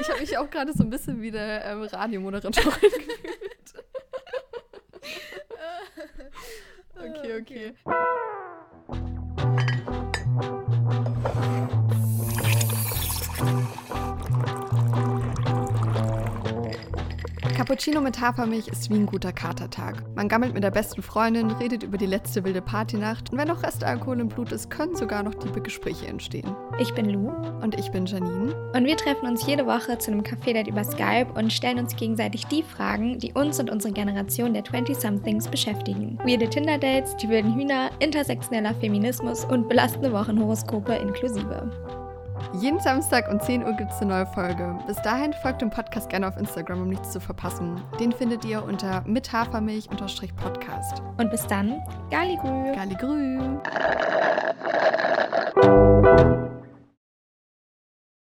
Ich 0.00 0.08
habe 0.08 0.20
mich 0.20 0.38
auch 0.38 0.48
gerade 0.48 0.72
so 0.72 0.82
ein 0.82 0.90
bisschen 0.90 1.20
wie 1.20 1.28
eine 1.28 1.64
ähm, 1.64 1.82
Radiomoderatorin 1.82 2.72
gefühlt. 2.80 3.84
okay, 6.96 7.40
okay. 7.40 7.74
Cappuccino 17.58 18.00
mit 18.00 18.20
Hafermilch 18.20 18.68
ist 18.68 18.88
wie 18.88 18.94
ein 18.94 19.06
guter 19.06 19.32
Katertag. 19.32 20.04
Man 20.14 20.28
gammelt 20.28 20.54
mit 20.54 20.62
der 20.62 20.70
besten 20.70 21.02
Freundin, 21.02 21.50
redet 21.50 21.82
über 21.82 21.98
die 21.98 22.06
letzte 22.06 22.44
wilde 22.44 22.62
Partynacht 22.62 23.32
und 23.32 23.38
wenn 23.38 23.48
noch 23.48 23.64
Restalkohol 23.64 24.20
im 24.20 24.28
Blut 24.28 24.52
ist, 24.52 24.70
können 24.70 24.94
sogar 24.94 25.24
noch 25.24 25.34
tiefe 25.34 25.60
Gespräche 25.60 26.06
entstehen. 26.06 26.54
Ich 26.78 26.94
bin 26.94 27.10
Lou. 27.10 27.32
Und 27.60 27.76
ich 27.76 27.90
bin 27.90 28.06
Janine. 28.06 28.54
Und 28.72 28.84
wir 28.84 28.96
treffen 28.96 29.26
uns 29.26 29.44
jede 29.44 29.66
Woche 29.66 29.98
zu 29.98 30.12
einem 30.12 30.22
Café-Date 30.22 30.68
über 30.68 30.84
Skype 30.84 31.32
und 31.34 31.52
stellen 31.52 31.80
uns 31.80 31.96
gegenseitig 31.96 32.46
die 32.46 32.62
Fragen, 32.62 33.18
die 33.18 33.32
uns 33.32 33.58
und 33.58 33.70
unsere 33.70 33.92
Generation 33.92 34.54
der 34.54 34.62
20-somethings 34.62 35.50
beschäftigen. 35.50 36.16
Weirde 36.22 36.48
Tinder-Dates, 36.48 37.16
die 37.16 37.28
wilden 37.28 37.56
Hühner, 37.56 37.90
intersektioneller 37.98 38.76
Feminismus 38.76 39.44
und 39.44 39.68
belastende 39.68 40.12
Wochenhoroskope 40.12 40.94
inklusive. 40.94 42.07
Jeden 42.54 42.80
Samstag 42.80 43.30
um 43.30 43.40
10 43.40 43.64
Uhr 43.64 43.72
gibt 43.72 43.90
es 43.92 44.00
eine 44.00 44.10
neue 44.12 44.26
Folge. 44.26 44.78
Bis 44.86 44.96
dahin 45.02 45.32
folgt 45.32 45.62
dem 45.62 45.70
Podcast 45.70 46.08
gerne 46.08 46.26
auf 46.28 46.36
Instagram, 46.36 46.82
um 46.82 46.88
nichts 46.88 47.12
zu 47.12 47.20
verpassen. 47.20 47.80
Den 48.00 48.12
findet 48.12 48.44
ihr 48.44 48.62
unter 48.64 49.02
mithafermilch-podcast. 49.06 51.02
Und 51.18 51.30
bis 51.30 51.46
dann, 51.46 51.82
Galigrü. 52.10 52.74
Galigrü. 52.74 53.58